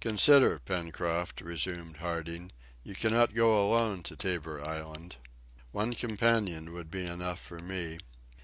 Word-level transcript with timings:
"Consider, 0.00 0.58
Pencroft," 0.58 1.40
resumed 1.40 1.98
Harding, 1.98 2.50
"you 2.82 2.96
cannot 2.96 3.32
go 3.32 3.64
alone 3.64 4.02
to 4.02 4.16
Tabor 4.16 4.60
Island." 4.60 5.14
"One 5.70 5.94
companion 5.94 6.72
will 6.72 6.82
be 6.82 7.06
enough 7.06 7.38
for 7.38 7.60
me." 7.60 8.00